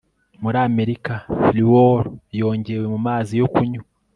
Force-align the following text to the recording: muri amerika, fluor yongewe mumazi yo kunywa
muri 0.41 0.57
amerika, 0.67 1.13
fluor 1.43 2.01
yongewe 2.39 2.85
mumazi 2.93 3.33
yo 3.41 3.47
kunywa 3.53 3.83